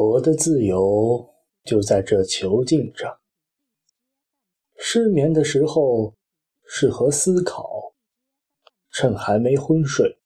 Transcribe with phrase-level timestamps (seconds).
[0.00, 1.28] 我的自由
[1.64, 3.18] 就在这囚禁着。
[4.76, 6.14] 失眠的时候
[6.64, 7.94] 适合思考，
[8.92, 10.20] 趁还没昏睡，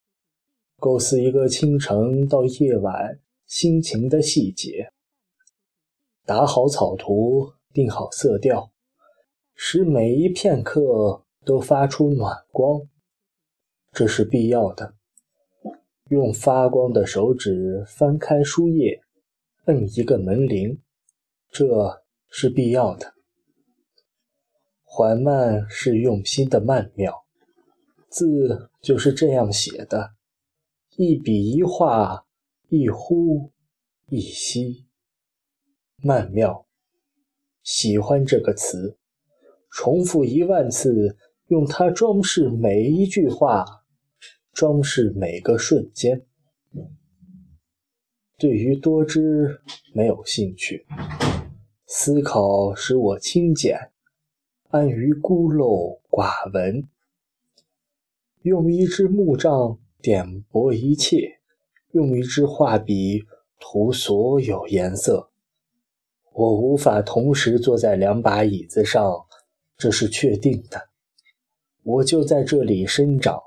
[0.77, 4.91] 构思一个清晨到夜晚心情的细节，
[6.23, 8.69] 打好草图，定好色调，
[9.55, 12.79] 使每一片刻都发出暖光，
[13.91, 14.93] 这是必要的。
[16.09, 19.01] 用发光的手指翻开书页。
[19.65, 20.81] 摁一个门铃，
[21.49, 23.13] 这是必要的。
[24.83, 27.23] 缓慢是用心的曼妙，
[28.09, 30.15] 字就是这样写的，
[30.97, 32.25] 一笔一画，
[32.67, 33.51] 一呼
[34.09, 34.85] 一吸，
[35.95, 36.67] 曼妙。
[37.63, 38.97] 喜欢这个词，
[39.69, 41.17] 重复一万次，
[41.47, 43.63] 用它装饰每一句话，
[44.51, 46.25] 装饰每个瞬间。
[48.43, 49.61] 对于多知
[49.93, 50.85] 没有兴趣，
[51.85, 53.91] 思考使我清简，
[54.67, 56.85] 安于孤陋寡闻。
[58.41, 61.39] 用一支木杖点拨一切，
[61.93, 63.23] 用一支画笔
[63.61, 65.29] 涂所有颜色。
[66.33, 69.25] 我无法同时坐在两把椅子上，
[69.77, 70.89] 这是确定的。
[71.83, 73.39] 我就在这里生长，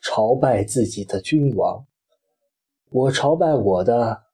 [0.00, 1.86] 朝拜自己的君王。
[2.88, 4.26] 我朝拜我的，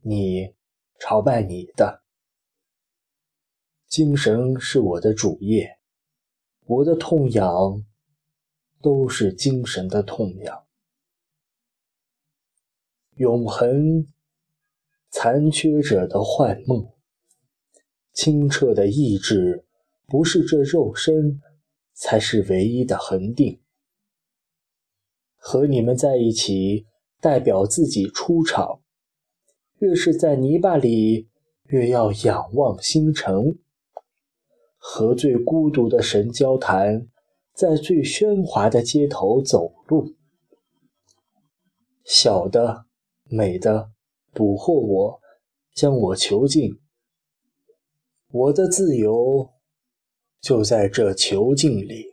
[0.00, 0.56] 你
[0.98, 2.02] 朝拜你的。
[3.86, 5.78] 精神是我的主业，
[6.66, 7.86] 我的痛痒
[8.82, 10.64] 都是精神的痛痒。
[13.14, 14.04] 永恒，
[15.08, 16.92] 残缺者的幻梦。
[18.12, 19.64] 清澈的意志，
[20.08, 21.40] 不是这肉身，
[21.94, 23.62] 才是唯一的恒定。
[25.36, 26.88] 和你们在一起。
[27.22, 28.80] 代表自己出场，
[29.78, 31.28] 越是在泥巴里，
[31.68, 33.60] 越要仰望星辰。
[34.76, 37.06] 和最孤独的神交谈，
[37.54, 40.16] 在最喧哗的街头走路。
[42.04, 42.86] 小的、
[43.30, 43.92] 美的，
[44.32, 45.20] 捕获我，
[45.76, 46.80] 将我囚禁。
[48.32, 49.48] 我的自由
[50.40, 52.11] 就在这囚禁里。